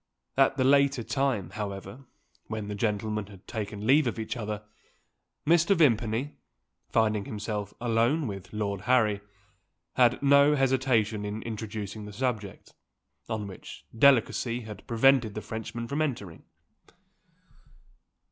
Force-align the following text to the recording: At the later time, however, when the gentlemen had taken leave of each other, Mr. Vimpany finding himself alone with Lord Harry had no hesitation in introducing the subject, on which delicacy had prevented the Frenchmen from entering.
At 0.35 0.57
the 0.57 0.63
later 0.63 1.03
time, 1.03 1.51
however, 1.51 2.05
when 2.47 2.69
the 2.69 2.73
gentlemen 2.73 3.27
had 3.27 3.45
taken 3.45 3.85
leave 3.85 4.07
of 4.07 4.17
each 4.17 4.35
other, 4.35 4.63
Mr. 5.45 5.75
Vimpany 5.75 6.37
finding 6.89 7.25
himself 7.25 7.71
alone 7.79 8.25
with 8.25 8.51
Lord 8.51 8.81
Harry 8.89 9.21
had 9.93 10.19
no 10.23 10.55
hesitation 10.55 11.23
in 11.23 11.43
introducing 11.43 12.05
the 12.05 12.13
subject, 12.13 12.73
on 13.29 13.45
which 13.45 13.85
delicacy 13.95 14.61
had 14.61 14.87
prevented 14.87 15.35
the 15.35 15.41
Frenchmen 15.43 15.87
from 15.87 16.01
entering. 16.01 16.45